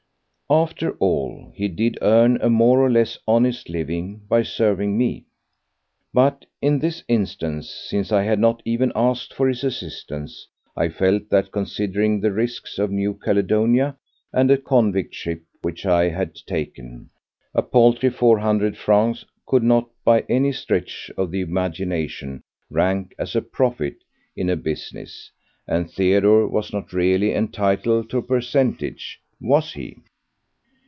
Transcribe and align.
After 0.53 0.91
all, 0.97 1.53
he 1.55 1.69
did 1.69 1.97
earn 2.01 2.35
a 2.41 2.49
more 2.49 2.81
or 2.81 2.91
less 2.91 3.17
honest 3.25 3.69
living 3.69 4.23
by 4.27 4.43
serving 4.43 4.97
me. 4.97 5.23
But 6.13 6.43
in 6.61 6.79
this 6.79 7.05
instance, 7.07 7.69
since 7.69 8.11
I 8.11 8.23
had 8.23 8.37
not 8.37 8.61
even 8.65 8.91
asked 8.93 9.33
for 9.33 9.47
his 9.47 9.63
assistance, 9.63 10.45
I 10.75 10.89
felt 10.89 11.29
that, 11.29 11.53
considering 11.53 12.19
the 12.19 12.33
risks 12.33 12.79
of 12.79 12.91
New 12.91 13.13
Caledonia 13.13 13.95
and 14.33 14.51
a 14.51 14.57
convict 14.57 15.15
ship 15.15 15.41
which 15.61 15.85
I 15.85 16.09
had 16.09 16.35
taken, 16.45 17.11
a 17.55 17.61
paltry 17.61 18.09
four 18.09 18.39
hundred 18.39 18.75
francs 18.75 19.23
could 19.47 19.63
not 19.63 19.87
by 20.03 20.25
any 20.27 20.51
stretch 20.51 21.09
of 21.17 21.31
the 21.31 21.39
imagination 21.39 22.43
rank 22.69 23.15
as 23.17 23.37
a 23.37 23.41
"profit" 23.41 24.03
in 24.35 24.49
a 24.49 24.57
business—and 24.57 25.89
Theodore 25.89 26.45
was 26.45 26.73
not 26.73 26.91
really 26.91 27.33
entitled 27.33 28.09
to 28.09 28.17
a 28.17 28.21
percentage, 28.21 29.21
was 29.39 29.71
he? 29.71 29.95